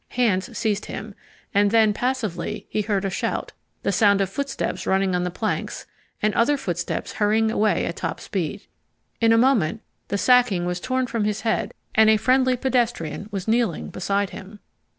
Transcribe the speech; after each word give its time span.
Hands 0.17 0.57
seized 0.57 0.87
him 0.87 1.13
and 1.53 1.69
then, 1.69 1.93
passively, 1.93 2.65
he 2.71 2.81
heard 2.81 3.05
a 3.05 3.11
shout, 3.11 3.51
the 3.83 3.91
sound 3.91 4.19
of 4.19 4.31
footsteps 4.31 4.87
running 4.87 5.13
on 5.13 5.23
the 5.23 5.29
planks, 5.29 5.85
and 6.23 6.33
other 6.33 6.57
footsteps 6.57 7.13
hurrying 7.13 7.51
away 7.51 7.85
at 7.85 7.97
top 7.97 8.19
speed. 8.19 8.65
In 9.19 9.31
a 9.31 9.37
moment 9.37 9.83
the 10.07 10.17
sacking 10.17 10.65
was 10.65 10.79
torn 10.79 11.05
from 11.05 11.25
his 11.25 11.41
head 11.41 11.75
and 11.93 12.09
a 12.09 12.17
friendly 12.17 12.57
pedestrian 12.57 13.27
was 13.29 13.47
kneeling 13.47 13.89
beside 13.91 14.31
him. 14.31 14.59